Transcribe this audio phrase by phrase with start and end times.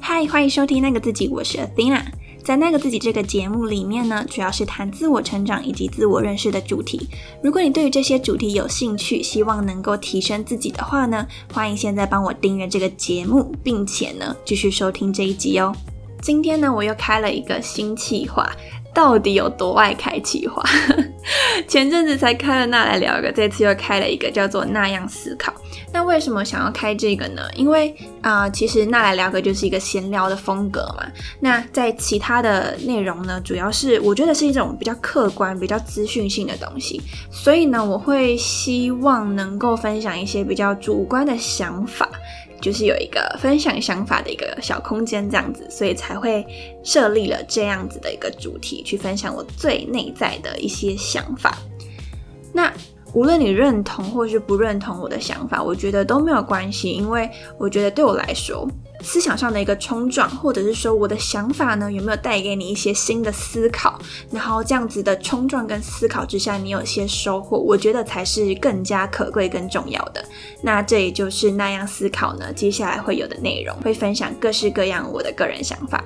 [0.00, 2.02] 嗨，欢迎收听那个自己，我是 Athena。
[2.44, 7.08] 在那个自己这个节目里面呢，主要是谈自我成长以及自我认识的主题。
[7.42, 15.72] 如果你对于这些主题有兴趣，希望能够提升自己的话呢，欢迎现在帮我订阅这个节目，并且呢继续收听这一集哦。
[16.20, 18.50] 今天呢，我又开了一个新企划。
[18.94, 20.62] 到底有多爱开企划？
[21.68, 25.52] 前阵子才开了那来聊一个，这次又开了一个叫做那样思考。
[25.92, 27.42] 那为什么想要开这个呢？
[27.54, 31.06] 因为啊，其实那来聊个就是一个闲聊的风格嘛。
[31.40, 37.00] 那在其他的内容呢，主要是我觉得是一种比较客观、比较资讯性的东西。
[37.30, 42.08] 所以呢，我会希望能够分享一些比较主观的想法。
[42.62, 46.46] 就是有一个分享想法的一个小空间，这样子，所以才会
[46.84, 51.58] 设立了这样子的一个主题，去分享我最内在的一些想法。
[52.52, 52.72] 那
[53.12, 57.28] 无论你认同或是不认同我的想法，我觉得都没有关系，因为
[57.58, 58.66] 我觉得对我来说。
[59.02, 63.98] 思想上的一个冲撞，或者是说我的想法呢，有没有带给你一些新的思考？
[64.30, 70.24] 然后这样子的冲撞跟思考之下，你有些收获，我觉得才是更加可贵、更重要的。
[70.62, 76.04] 那这也就是那样思考呢，接下来会有的内容，会分享各式各样我的个人想法。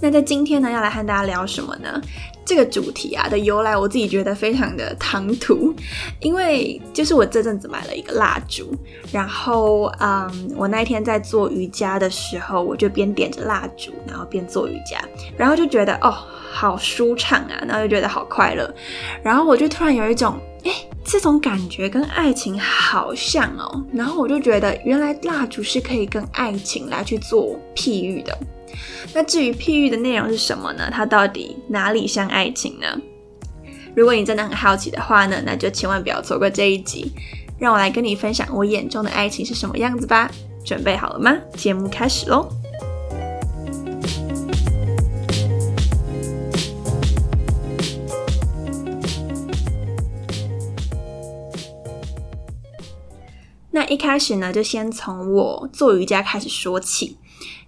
[0.00, 2.00] 那在今天呢，要来和大家聊什么呢？
[2.46, 5.74] 这个主题啊的由来，我自己觉得非常的唐突，
[6.20, 8.72] 因为就是我这阵子买了一个蜡烛，
[9.12, 14.96] 然后嗯，我那一天在做瑜伽的时候，我就边点着蜡烛，然后边做瑜伽，
[15.36, 16.14] 然后就觉得哦，
[16.52, 18.72] 好舒畅啊，然后就觉得好快乐，
[19.24, 20.72] 然后我就突然有一种，哎，
[21.04, 28.38] 这种感觉跟爱情好像哦，然后我就觉得原来蜡烛是可以跟爱情来去做譬喻的。
[29.14, 30.90] 那至于譬喻的内容是什么呢？
[30.92, 32.86] 它到底哪里像爱情呢？
[33.94, 37.12] 如果你真的很好奇的话呢，那就千万不要错过这一集。
[37.58, 40.30] 让我来跟你分享我眼中的爱情是什么样子吧。
[40.62, 41.34] 准备好了吗？
[41.54, 42.48] 节目开始喽！
[53.70, 57.16] 那一开始呢，就先从我做瑜伽开始说起。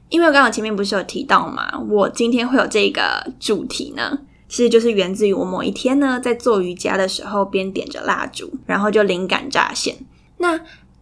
[0.08, 9.96] 因为我刚刚前面不是有提到嘛，我今天会有这个主题呢，其实就是源自于我某一天呢，在做瑜伽的时候，边点着蜡烛，然后就灵感乍现。
[10.38, 10.58] 那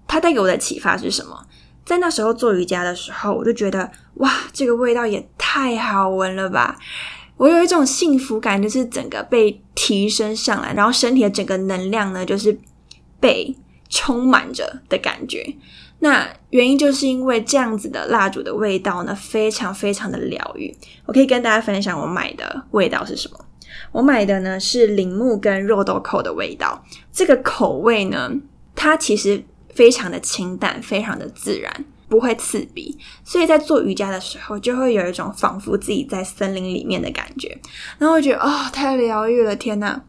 [0.08, 1.46] 它带给我的启发是什么？
[1.84, 6.76] 在那时候做瑜伽的时候，我就觉得哇，这个味道也太好闻了吧！
[7.36, 12.58] 我有一种幸福感，就是整个被提升上来，然后身体的整个能量呢，就是
[13.20, 13.54] 被
[13.88, 15.54] 充满着的感觉。
[15.98, 20.76] 那原因就是因为这样子的蜡烛的味道呢，非常非常的疗愈。
[21.06, 23.38] 我可以跟大家分享我买的味道是什么。
[23.92, 26.84] 我买的呢是铃木跟肉豆蔻的味道。
[27.12, 28.30] 这个口味呢，
[28.74, 29.42] 它其实
[29.74, 32.96] 非常的清淡，非常的自然，不会刺鼻。
[33.24, 37.58] 所以在做瑜伽的时候，就会有一种仿佛自己在森林里面的感觉。
[37.98, 40.02] 然后我觉得哦，太疗愈了，天呐！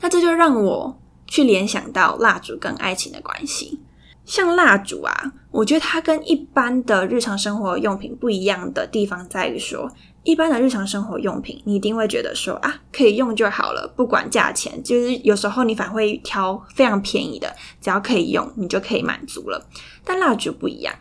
[0.00, 3.80] 那这就让我去联想到蜡烛跟爱情的关系。
[4.24, 9.90] 像蜡烛啊，我觉得它跟一般的日常生活用品不一样的地方在于说，
[10.22, 19.66] 一般的日常生活用品，你一定会觉得说啊，可以用就好了，不管价钱，就是有时候你反而会挑非常便宜的，只要可以用，你就可以满足了。
[20.04, 20.94] 但蜡烛不一样，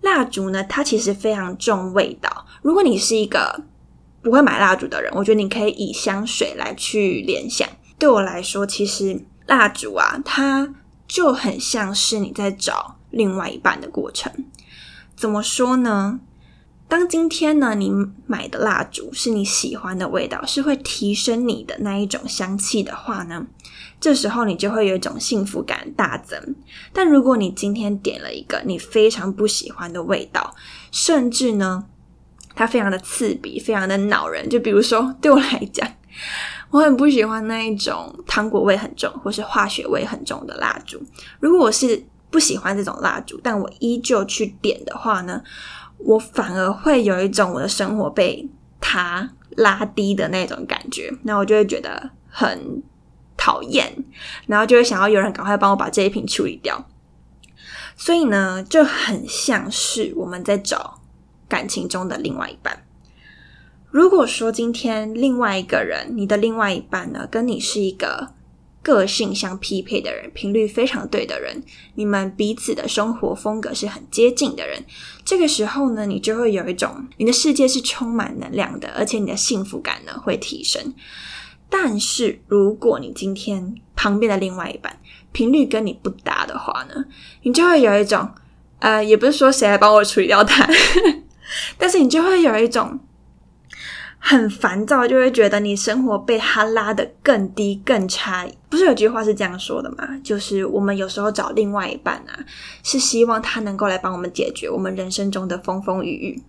[0.00, 2.46] 蜡烛呢，它其实非常重味道。
[2.62, 3.64] 如果你是一个
[4.22, 7.68] 不会买蜡烛的人，我觉得你可以以香水来去联想。
[7.98, 10.76] 对我来说，其实蜡烛啊，它。
[11.12, 14.32] 就很像是你在找另外一半的过程。
[15.14, 16.20] 怎么说呢？
[16.88, 17.92] 当今天呢，你
[18.26, 23.46] 买的蜡烛是你喜欢的味道，是会提升你的那一种香气的话呢，
[24.00, 26.56] 这时候你就会有一种幸福感大增。
[26.94, 30.56] 但如果你今天点了一个你非常不喜欢的味道，
[30.90, 31.84] 甚至呢，
[32.54, 35.86] 它非常的刺鼻，非常的恼人，就比如说对我来讲。
[36.72, 41.00] 我很不喜欢那一种糖果味很重或是化学味很重的蜡烛。
[41.38, 45.42] 如果我是不喜欢这种蜡烛，但我依旧去点的话呢，
[45.98, 48.48] 我反而会有一种我的生活被
[48.80, 52.82] 它拉低的那种感觉，那我就会觉得很
[53.36, 53.94] 讨厌，
[54.46, 56.88] 然后就会想要有人赶快帮我把这一瓶处理掉。
[57.94, 60.98] 所以呢，就很像是我们在找
[61.46, 62.82] 感情中的另外一半。
[63.92, 68.30] 如果说今天另外一个人，你的另外一半呢，跟你是一个
[68.82, 71.62] 个性相匹配的人，频率非常对的人，
[71.96, 74.82] 你们彼此的生活风格是很接近的人，
[75.26, 80.94] 这个时候呢，你就会有一种你的世界是充满能量的，而且你的幸福感呢会提升。
[81.68, 84.98] 但是如果你今天旁边的另外一半
[85.32, 87.04] 频率跟你不搭的话呢，
[87.42, 88.26] 你就会有一种
[88.78, 90.66] 呃，也不是说谁来帮我处理掉他，
[91.76, 92.98] 但是你就会有一种。
[94.24, 98.48] 很烦躁，就会觉得你生活被他拉得更低、更差。
[98.68, 100.08] 不是有句话是这样说的吗？
[100.22, 102.38] 就是我们有时候找另外一半啊，
[102.84, 106.42] 是希望他能够来帮我们解决我们人生中的风风雨雨。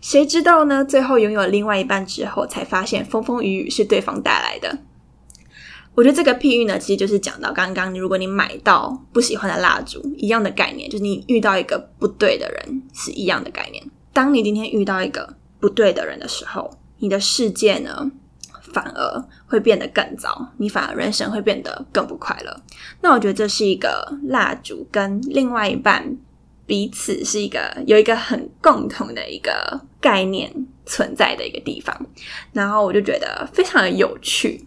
[0.00, 0.84] 谁知道呢？
[0.84, 4.78] 最后拥有另外一半之后，才发现风风雨雨是对方带来的。
[5.96, 13.82] 我觉得这个譬喻呢，其实就是讲到刚刚，如果你买到不喜欢的蜡烛，一样的概念，就是你遇到一个不对的人，是一样的概念。
[14.12, 18.10] 当你今天遇到一个不对的人的时候，你的世界呢，
[18.72, 22.62] 反而会变得更糟，你反而人生会变得更不快乐。
[23.00, 26.16] 那我觉得这是一个蜡烛跟另外一半
[26.66, 30.52] 彼此是一个有一个很共同的一个概念
[30.84, 31.94] 存在的一个地方。
[32.52, 34.66] 然后我就觉得非常的有趣。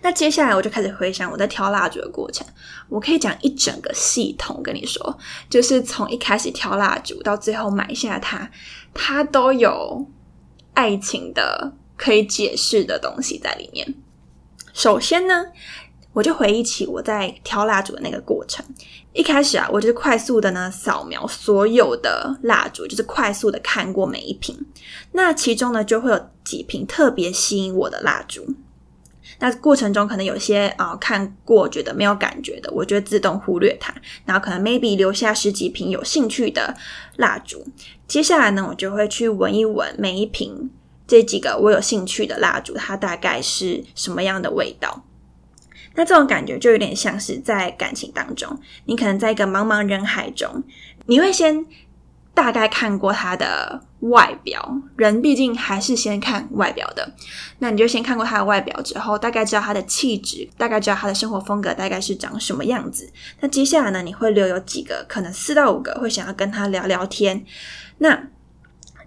[0.00, 2.46] 那接下来我就开始回想我在挑蜡烛的过程，
[2.88, 5.18] 我可以讲一整个系统跟你说，
[5.50, 8.48] 就是从一开始挑蜡烛到最后买下它，
[8.94, 10.06] 它都有。
[10.74, 13.94] 爱情的可以解释的东西在里面。
[14.72, 15.44] 首先呢，
[16.12, 18.64] 我就回忆起我在挑蜡烛的那个过程。
[19.12, 24.58] 一开始啊，我就是快速的呢扫描所有的蜡烛，就是快速的看过每一瓶。
[25.12, 28.54] 那其中呢，就会有几瓶特别吸引我的蜡烛。
[29.38, 33.94] 那过程中可能有些啊看过觉得没有感觉的，我就自动忽略它。
[34.24, 36.76] 然后可能 maybe 留下十几瓶有兴趣的
[37.16, 37.66] 蜡烛。
[38.06, 40.70] 接下来呢，我就会去闻一闻每一瓶
[41.06, 45.04] 这几个我有兴趣的蜡烛，它大概是什么样的味道。
[45.94, 50.62] 那这种感觉就有点像是在感情当中，你可能在一个茫茫人海中，
[51.06, 51.66] 你会先。
[52.34, 57.12] 大概看过它的外表，人毕竟还是先看外表的。
[57.58, 63.10] 那你就先看过他的外表之后，大概知道他的气质，大概知道他的生活风格大概是长什么样子。
[63.40, 67.44] 那接下来呢，你会留有几个，可能四到五个会想要跟他聊聊天。
[67.98, 68.28] 那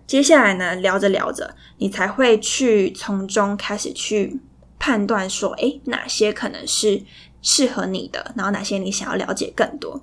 [0.07, 4.39] 接下来呢，聊着聊着，你才会去从中开始去
[4.79, 7.03] 判断说，诶，哪些可能是
[7.41, 10.01] 适合你的，然后哪些你想要了解更多。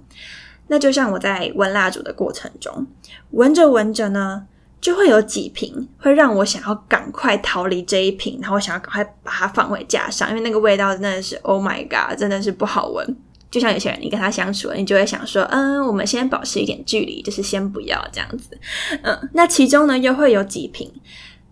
[0.68, 2.86] 那就像我在闻蜡烛的过程中，
[3.30, 4.46] 闻着闻着呢，
[4.82, 13.16] 就会有几瓶会让我想要赶快逃离这一瓶，然后想要赶快把它放回架上，因为那个味道真的是 Oh my God，真的是不好闻。
[13.50, 18.58] 就像有些人，你跟他相处了，你就会想说，嗯，我们先保持一点距离，就是先不要这样子。
[19.02, 20.92] 嗯，那其中呢，又会有几瓶。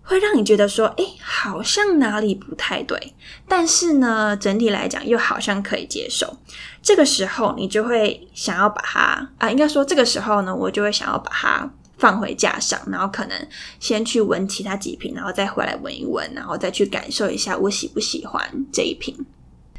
[0.03, 3.15] 会让你觉得说，哎，好像哪里不太对，
[3.47, 6.37] 但是呢，整体来讲又好像可以接受。
[6.83, 13.47] 这个时候，你就会想要把它啊，应该说这个时候呢，我就会想要把它放回架上，然后可能
[13.79, 18.43] 先去闻其他几瓶，然后再回来闻一闻，然后再去感受一下我喜不喜欢
[18.73, 19.14] 这一瓶。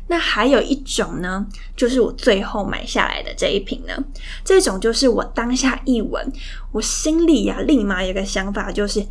[0.08, 1.46] 那还有一种呢，
[1.76, 3.94] 就是我最后买下来的这一瓶呢，
[4.46, 6.32] 这种就是我当下一闻，
[6.72, 9.06] 我心里呀立马有个想法，就是。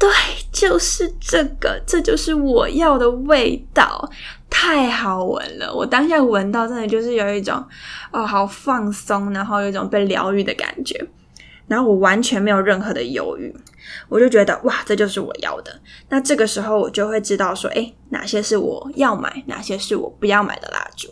[0.00, 0.08] 对，
[0.50, 4.10] 就是这个，这就是我要的味道，
[4.48, 5.70] 太好闻了！
[5.70, 7.62] 我当下闻到，真的就是有一种
[8.10, 11.06] 哦，好放松，然后有一种被疗愈的感觉，
[11.70, 13.54] 然后我完全没有任何的犹豫，
[14.08, 15.80] 我就觉得哇，这就是我要的。
[16.08, 21.08] 那这个时候，我就会知道说，哎，哪些是我要买，哪些是我不要买的蜡烛。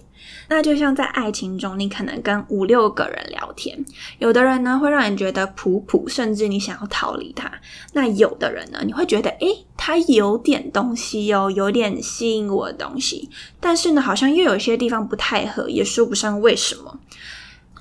[0.48, 3.78] 那就像在爱情中，你可能跟五六个人聊天，
[4.18, 7.48] 有的人呢会让你觉得普普，甚至你想要逃离他；
[7.92, 13.30] 那有的人呢，你会觉得诶，他有点东西哦，有点吸引我的东西，
[13.60, 16.98] 但是呢，好像又有些地方不太合，也说不上为什么。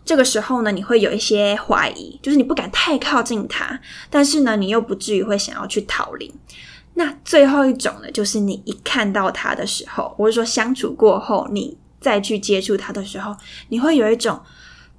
[0.08, 6.34] 这个时候呢，你会有一些怀疑，就是你不敢太靠近他，但是呢，你又不至于会想要去逃离。
[6.96, 11.78] 那最后一种呢，就是你一看到他的时候，或者说相处过后，你。
[12.00, 13.36] 再去接触他的时候，
[13.70, 14.40] 你会有一种，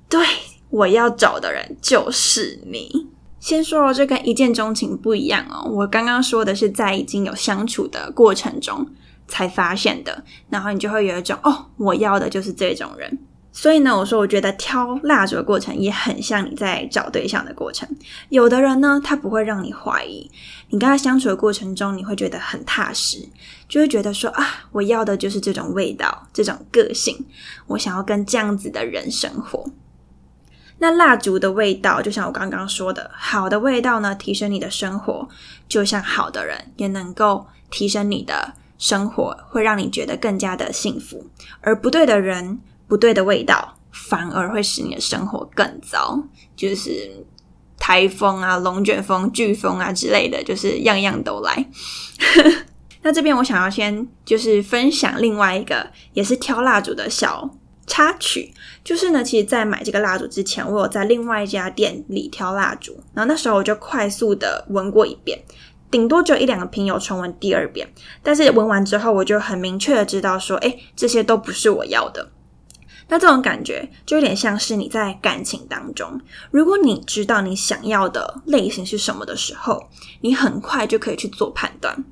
[0.09, 0.21] 对
[0.69, 3.07] 我要找的人就是你。
[3.39, 5.71] 先说这跟一见钟情不一样哦。
[5.71, 8.85] 我刚刚说的是在已经有相处的过程中
[9.29, 13.17] 才发现的，然后你就会有一种哦，我要的就是这种人。
[13.51, 17.89] 所以呢，我说我觉得挑蜡烛的过程也很像你在找对象的过程。
[18.29, 20.31] 有的人呢，他不会让你怀疑，
[20.69, 23.29] 你跟他相处的过程中，你会觉得很踏实，
[23.69, 27.27] 就会觉得说啊，我要的就是这种味道，这种个性，
[27.67, 29.69] 我想要跟这样子的人生活。
[30.79, 35.29] 那蜡烛的味道，就像我刚刚说的，好的味道呢，提升你的生活，
[35.67, 41.27] 就像好的人也能够提升你的生活，会让你觉得更加的幸福，
[41.61, 42.61] 而不对的人。
[42.89, 46.21] 不对的味道，反而会使你的生活更糟。
[46.57, 47.25] 就是
[47.79, 51.67] 台风啊、龙卷风、飓风啊之类的，就是样样都来。
[53.03, 57.49] 那这边我想要先就是分享另外一个也是挑蜡烛的小
[57.87, 58.53] 插曲，
[58.83, 65.39] 就是呢，其实，在买这个蜡烛之前，我有在另外一家店里挑蜡烛，然后那时候我就快速的闻过一遍，
[65.91, 67.89] 顶多只有一两个瓶有重闻第二遍，
[68.23, 72.33] 但是闻完之后，我就很明确的知道说，哎，这些都不是我要的。
[73.09, 79.89] 那这种感觉就有点像是你在感情当中，如果你知道你想要的类型是什么的时候，
[80.21, 82.05] 你很快就可以去做判断。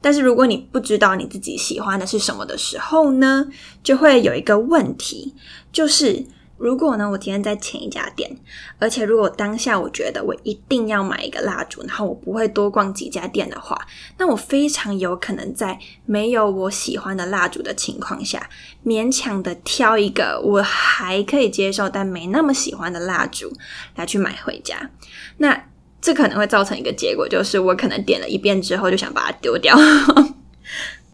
[0.00, 3.46] 但是如果你不知道你自己喜欢的是什么的时候呢，
[3.82, 5.34] 就会有一个问题，
[5.72, 6.24] 就是
[6.58, 8.36] 如果呢，我今天在前一家店，
[8.78, 13.80] 而且如果当下我觉得我一定要买一个蜡烛，然后我不会多逛几家店的话，
[14.18, 18.50] 那我非常有可能在没有我喜欢的蜡烛的情况下，
[18.84, 23.52] 勉强的挑一个我还可以接受但没那么喜欢的蜡烛
[23.94, 24.90] 来去买回家。
[25.36, 25.64] 那
[26.00, 29.76] 这可能会造成一个结果，就是我可能点了一遍之后就想把它丢掉。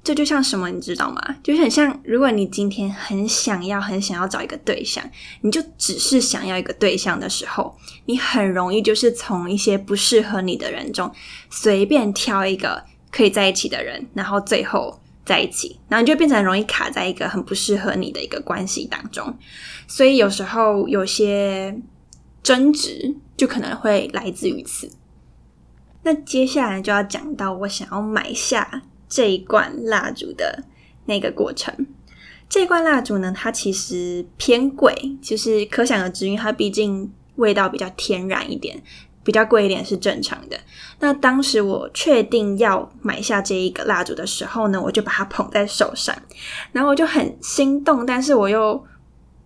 [0.05, 1.37] 这就像什么，你知道吗？
[1.43, 5.03] 就是很像，如果你今天很想要、很想要找一个对象，
[5.41, 11.11] 你就只是想要一个对象的时候，你很容易就是从一些不适合你的人中
[11.51, 19.37] 随便挑一个可以在一起的人，然后最后在一起，然后你就变成容易卡在一个很不适合你的一个关系当中。
[19.89, 21.77] 所以有时候有些
[22.43, 23.17] 争执。
[23.37, 24.89] 就可能会来自于此。
[26.05, 28.83] 那接下来就要讲到我想要买下
[29.15, 30.65] 这一罐蜡烛的
[31.07, 31.87] 那个过程。
[32.49, 34.93] 这罐蜡烛呢，它其实偏贵，
[35.23, 38.83] 就是可想而知，因为它毕竟味道比较天然一点，
[39.23, 40.59] 比较贵一点是正常的。
[40.99, 46.13] 那当时我确定要买下这一个蜡烛的时候呢，我就把它捧在手上，
[46.73, 48.85] 然后我就很心动，但是我又。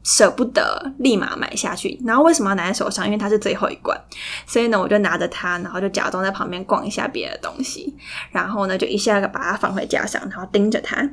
[0.04, 3.04] 舍不得立马买下去，然后为什么要拿在手上？
[3.04, 3.98] 因为它是最后一罐，
[4.46, 7.94] 所以呢，我就拿着它，然后就假装在旁边逛一下别的东西，
[8.30, 11.08] 然后呢，就一下子把它放回架上，然后盯着它，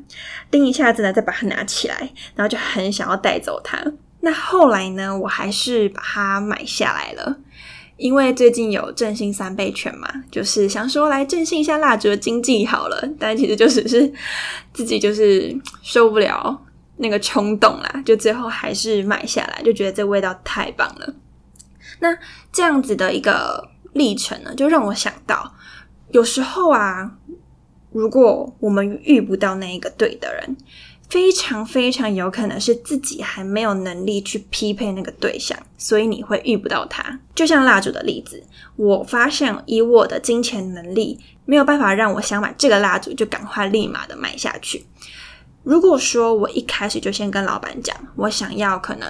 [0.49, 3.83] 盯一下子呢，再把它拿起来，然后就很想要带走它。
[4.21, 7.37] 那后来呢，我还是把它买下来了，
[7.97, 14.11] 因为最近有振兴三倍券嘛，就是想说来振兴一下蜡烛的经济好了，但其实就只是
[14.73, 16.61] 自己就是受不了。
[16.97, 21.13] 那个冲动啦，就最后还是买下来，就觉得这味道太棒了。
[21.99, 22.17] 那
[22.51, 25.53] 这样子的一个历程呢，就让我想到，
[26.11, 27.17] 有时候啊，
[27.91, 30.57] 如果我们遇不到那一个对的人，
[31.09, 37.19] 非常非常有可能是自己还没有能力去匹配那个对象，所以你会遇不到他。
[37.35, 38.43] 就像蜡烛的例子，
[38.75, 44.85] 我发现以我的金钱能力，没有办法让我想买这个蜡烛就赶快立马的买下去。
[45.65, 49.09] 如果说我一开始就先跟老板讲，我想要可能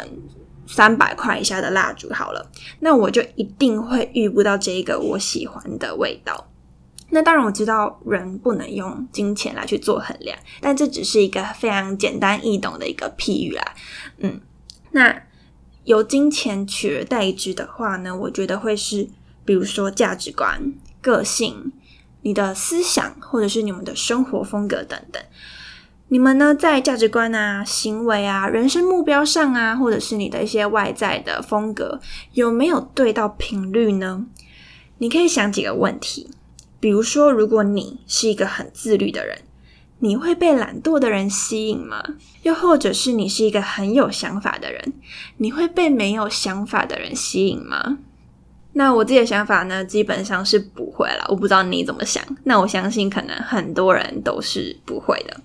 [0.65, 6.49] 三百块以下的蜡烛好了，那我就一定会遇不到这一个我喜欢的味道。
[7.09, 13.75] 那当然我知道人不能用金钱来去做衡量，但这只是一个非常简单易懂的一个譬喻啦。
[14.17, 14.41] 嗯，
[14.91, 15.21] 那
[15.83, 19.07] 由金钱取而代之的话呢，我觉得会是
[19.45, 21.71] 比如说价值观、个性、
[22.21, 25.21] 你的思想，或者是你们的生活风格等等。
[26.07, 31.99] 你们呢，在价值观啊、行为啊、人生目标上啊，或者是你的一些外在的风格，
[32.33, 34.25] 有没有对到频率呢？
[34.99, 36.29] 你可以想几个问题，
[36.79, 39.39] 比如说，如果你是一个很自律的人，
[39.97, 42.03] 你会被懒惰的人吸引吗？
[42.43, 44.93] 又或者是你是一个很有想法的人，
[45.37, 47.97] 你会被没有想法的人吸引吗？
[48.73, 51.25] 那我自己的想法呢，基本上是不会了。
[51.29, 55.41] 我不知道你怎么想，那我相信可能很多人都是不会的。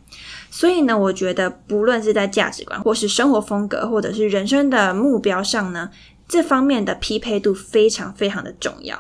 [0.51, 5.89] 所以呢，我觉得不论是在价值观，或是生活风格，或者是人生的目标上呢，
[6.29, 8.99] 这方面的匹配度非常非常的重要。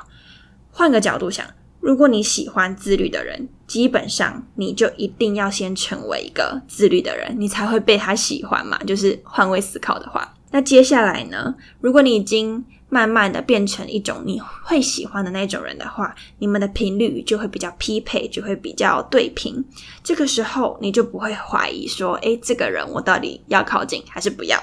[0.70, 1.44] 换个角度想，
[1.80, 8.78] 如果你喜欢自律的人，基本上你就一定要先成为一个自律的人，你才会被他喜欢嘛。
[8.84, 19.64] 就是换位思考的话，那接下来呢，如果你已经慢慢的变成一种你会喜欢的那种人的话，你们的频率就会比较匹配，就会比较对频。
[20.02, 24.60] 这个时候你就不会怀疑说，诶，这个人我到底要靠近还是不要？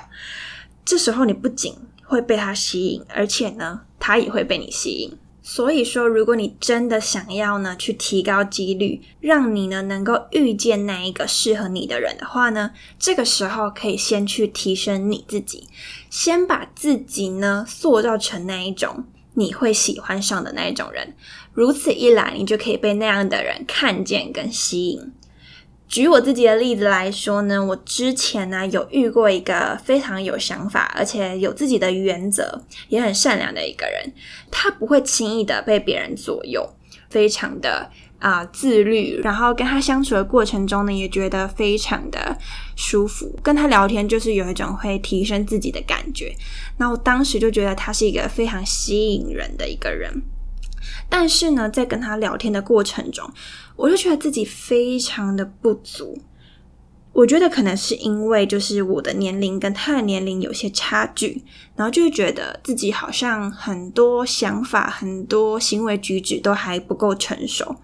[0.86, 5.18] 这时候你不仅会被他吸引，而且呢，他也会被你吸引。
[5.50, 15.70] 所以说，如果你真的想要呢，去提高几率，让你呢能够遇见那一个适合你的人的话呢，这个时候可以先去提升你自己，
[16.10, 21.16] 先把自己呢塑造成那一种你会喜欢上的那一种人。
[21.54, 25.14] 如此一来，你就可以被那样的人看见跟吸引。
[25.88, 34.14] 举我自己的例子来说呢，我之前呢有遇过一个非常有想法，而且有自己的原则，也很善良的一个人。
[34.52, 36.68] 他不会轻易的被别人左右，
[37.10, 37.90] 非常的
[38.20, 42.38] 啊自律，然后跟他相处的过程中呢，也觉得非常的
[42.76, 43.40] 舒服。
[43.42, 46.36] 跟他聊天就是有一种会提升自己的感觉。
[46.78, 50.22] 那我当时就觉得他是一个非常吸引人的一个人。
[51.10, 53.32] 但是呢，在跟他聊天的过程中，
[53.76, 56.20] 我就觉得自己非常的不足。
[57.14, 61.44] 我觉得可能是因为就是我的年龄跟他的年龄有些差距，
[61.76, 67.78] 然后就会觉得自己好像很多想法、很多行为举止都还不够成熟。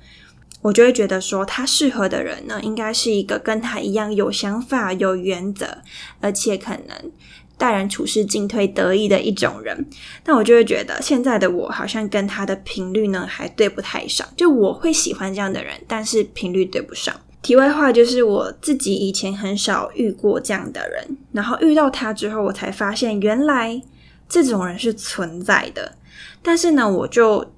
[0.62, 5.80] 我就会觉得说，他适合的人呢，应该是一个跟他一样有想法、有原则，
[6.22, 7.12] 而且可能
[7.58, 9.86] 待人处事进退得意的一种人。
[10.24, 14.28] 但我就会觉得，现在的我好像跟他的频率呢还对不太上。
[14.36, 17.16] 就我会喜欢这样的人，但是频率对不上。
[17.42, 23.82] 题外话就是，我自己以前很少遇过这样的人，然后遇到他之后，我才发现原来
[24.30, 25.98] 这种人是存在的。
[26.42, 27.54] 但是呢，我就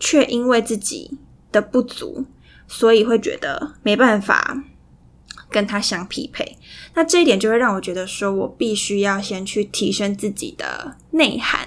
[0.00, 1.18] 却因为自己
[1.52, 2.24] 的不足，
[2.66, 4.64] 所以会觉得没办法。
[5.50, 6.56] 跟他相匹配，
[6.94, 11.66] 那这一点就会让我觉得说，我必须要先去提升自己的内涵，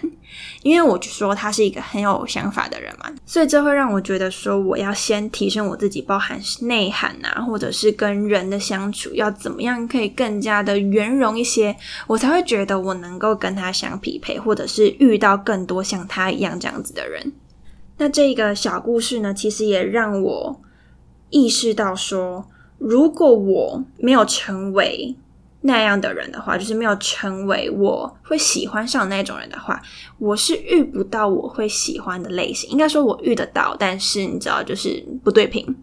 [0.61, 17.33] 因为我就说他是一个很有想法的人嘛，所以这会让我觉得说，我要先提升我自己，包含内涵啊，或者是跟人的相处要怎么样可以更加的圆融一些，我才会觉得我能够跟他相匹配，或者是遇到更多像他一样这样子的人。
[17.97, 20.61] 那这个小故事呢，其实也让我
[21.31, 22.47] 意识到说。
[22.81, 25.15] 如果我没有成为
[25.61, 29.79] 那样的人的话，就是没有成为我会喜欢上那种人的话，
[30.17, 32.67] 我是遇不到我会喜欢的类型。
[32.71, 35.75] 应该说，我遇得到，但是你知道，就是不对平。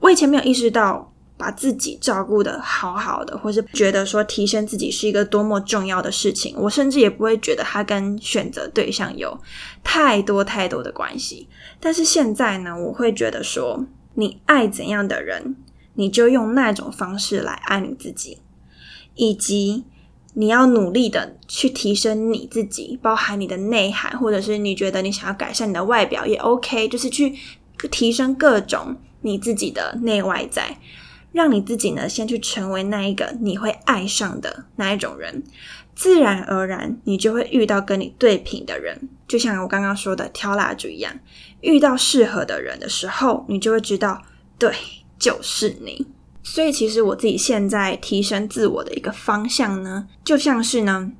[0.00, 6.54] 我以前没有意识到把自己照顾的好好的，或是觉得说提升自己是一个多么重要的事情。
[6.56, 9.38] 我甚至也不会觉得它跟选择对象有
[9.84, 11.46] 太多太多的关系。
[11.78, 13.84] 但是现在呢，我会觉得说，
[14.14, 15.56] 你爱怎样的人。
[15.96, 18.38] 你就用那种方式来爱你自己，
[19.14, 19.84] 以及
[20.34, 27.34] 你要努力的去提升你自己，包含你的内涵，或者是你觉得你想要改善你的外表也 OK，就是去
[27.90, 30.78] 提升各种你自己的内外在，
[31.32, 35.42] 让你自己呢先去成为那一个你会爱上的那一种人，
[35.94, 41.18] 自然而然你就会遇到跟你对品的人，就像我刚刚说的挑蜡烛一样，
[41.62, 44.22] 遇到适合的人的时候，你就会知道
[44.58, 44.70] 对。
[45.18, 46.06] 就是你，
[46.42, 51.10] 所以其实我自己现在提升自我的一个方向呢，就像是呢，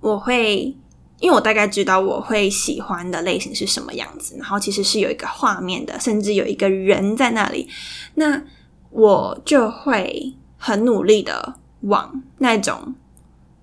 [0.00, 0.74] 我会，
[1.20, 7.68] 因为我大概知道我会喜欢的类型是什么样子，然后其实是有一个画面的，甚至有一个人在那里，
[8.14, 8.42] 那
[8.90, 12.94] 我就会很努力的往那种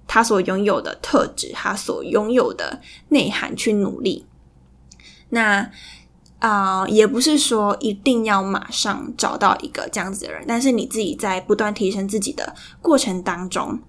[0.07, 4.25] 他所拥有的特质，他所拥有的内涵去努力，
[5.29, 5.69] 那。
[6.39, 13.79] 啊，也不是说一定要马上找到一个这样子的人，但是你自己在不断提升自己的过程当中，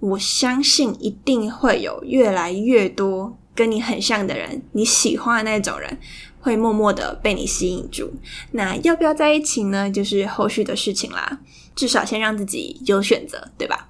[0.00, 5.98] 我相信一定会有越来越多跟你很像的人，你喜欢的那种人
[6.40, 8.12] 会默默的被你吸引住。
[8.50, 9.88] 那要不要在一起呢？
[9.90, 11.38] 就是后续的事情啦。
[11.74, 13.88] 至少先让自己有选择，对吧？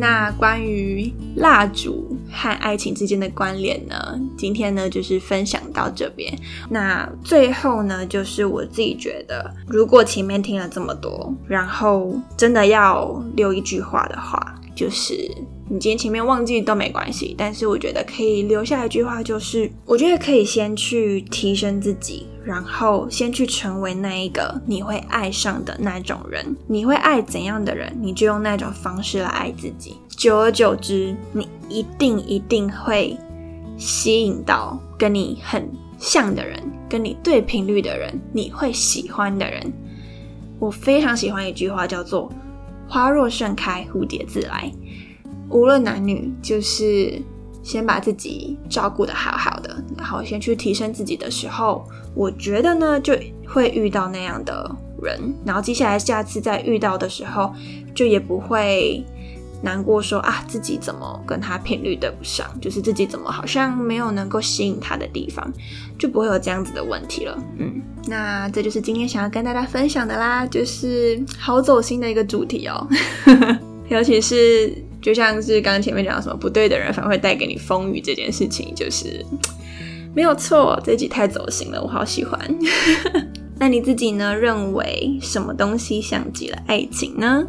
[0.00, 4.18] 那关于蜡烛和爱情之间的关联呢？
[4.34, 6.32] 今天呢就是分享到这边。
[6.70, 15.12] 那最后呢，就是我自己觉得，如果前面听了这么多，然后真的要留一句话的话，就是
[15.68, 22.26] 你今天前面忘记都没关系，但是我觉得可以留下一句话，就是我觉得可以先去提升自己。
[22.50, 29.96] 然后先去成为那一个你会爱上的那种人，你会爱怎样的人，你就用那种方式来爱自己。
[30.08, 33.16] 久而久之，你一定一定会
[33.76, 39.72] 吸引到跟你很像的人，跟你对频率的人，你会喜欢的人。
[40.58, 42.28] 我非常喜欢一句话，叫做
[42.90, 44.72] “花若盛开，蝴蝶自来”。
[45.50, 47.22] 无论男女，就是。
[47.62, 53.14] 先把自己照顾的好好的，然后先去提升自己的时候，我觉得呢就
[53.46, 54.70] 会遇到那样的
[55.02, 57.52] 人，然后接下来下次再遇到的时候，
[57.94, 59.04] 就也不会
[59.62, 65.52] 难过说啊自己怎么跟他频率对不上，就是自己怎么好像没有能够吸引他的地方，
[65.98, 67.38] 就不会有这样子的问题了。
[67.58, 72.88] 嗯，那这就是今天想要跟大家分享的啦，就是好走心的一个主题哦，
[73.90, 74.82] 尤其是。
[75.02, 79.24] 就像是刚刚前面讲什么不对的人反而会带给你风雨这件事情，就是
[80.14, 80.80] 没有错。
[80.84, 82.38] 这集太走心了，我好喜欢。
[83.58, 84.34] 那你自己呢？
[84.34, 87.46] 认为什么东西像极了爱情呢？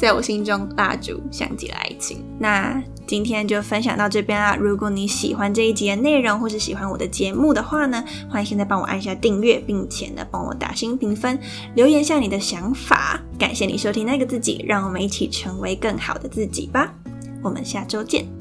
[0.00, 2.24] 在我心中蜡烛像极了爱情。
[2.38, 4.56] 那今天就分享到这边啦。
[4.56, 11.38] 如果你喜欢这一集的内容，或是喜欢我的节目的话呢，欢迎现在帮我按下订阅，并且呢帮我打新评分，
[11.74, 13.20] 留言下你的想法。
[13.38, 16.94] 感谢你收听那个自己，让我们一起成为更好的自己吧。
[17.42, 18.39] 我们下周见。